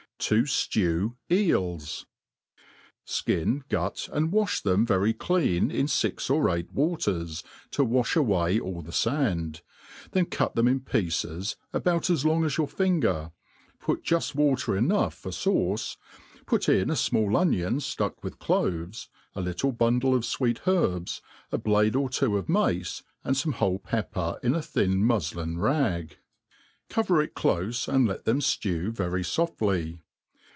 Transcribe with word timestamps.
To 0.25 0.43
Jim 0.43 1.17
Eilu 1.31 1.77
*■ 1.77 2.05
SJ^IN, 3.07 3.67
gut, 3.69 4.07
and 4.13 4.31
waihthem 4.31 4.85
very 4.85 5.13
clean 5.15 5.71
in 5.71 5.87
fix 5.87 6.29
or 6.29 6.47
eight 6.55 6.71
waters, 6.71 7.43
^o 7.71 7.87
wa(b 7.87 8.07
away 8.15 8.59
all 8.59 8.83
the 8.83 8.95
land; 9.09 9.63
then 10.11 10.27
cut 10.27 10.53
them 10.53 10.67
in 10.67 10.81
pieces, 10.81 11.55
about 11.73 12.11
as 12.11 12.23
lone 12.23 12.43
as 12.45 12.59
your 12.59 12.67
finger, 12.67 13.31
put 13.79 14.03
}uft 14.03 14.35
water 14.35 14.77
enough 14.77 15.15
for 15.15 15.31
faace, 15.31 15.97
put 16.45 16.69
in 16.69 16.91
a 16.91 16.93
fmail 16.93 17.35
onion 17.35 17.77
ftuck 17.79 18.13
with 18.21 18.37
cloves, 18.37 19.09
a 19.33 19.41
little 19.41 19.71
bundle 19.71 20.13
of 20.13 20.21
fweel 20.21 20.59
herbs, 20.67 21.23
a 21.51 21.57
blade 21.57 21.95
or 21.95 22.11
two 22.11 22.37
of 22.37 22.47
mace, 22.47 23.01
and 23.23 23.35
fome 23.37 23.53
whole 23.53 23.79
pepper 23.79 24.39
in 24.43 24.53
a 24.53 24.61
thin 24.61 25.03
muf 25.03 25.33
lin 25.33 25.57
rag. 25.57 26.17
Cover 26.91 27.23
it 27.23 27.33
clofe, 27.33 27.87
and 27.87 28.07
let 28.07 28.25
them 28.25 28.39
ftew 28.39 28.93
vtry 28.93 29.17
(bftly. 29.25 29.99